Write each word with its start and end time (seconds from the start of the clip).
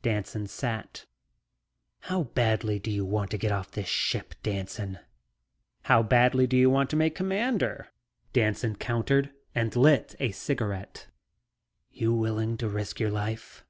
Danson 0.00 0.46
sat. 0.46 1.06
"How 2.02 2.22
badly 2.22 2.78
do 2.78 2.88
you 2.88 3.04
want 3.04 3.32
to 3.32 3.36
get 3.36 3.50
off 3.50 3.72
this 3.72 3.88
ship, 3.88 4.36
Danson?" 4.44 5.00
"How 5.86 6.04
badly 6.04 6.46
do 6.46 6.56
you 6.56 6.70
want 6.70 6.88
to 6.90 6.94
make 6.96 7.16
Commander?" 7.16 7.88
Danson 8.32 8.76
countered 8.76 9.32
and 9.56 9.74
lit 9.74 10.14
a 10.20 10.30
cigarette. 10.30 11.08
"You 11.90 12.14
willing 12.14 12.56
to 12.58 12.68
risk 12.68 13.00
your 13.00 13.10
life?" 13.10 13.64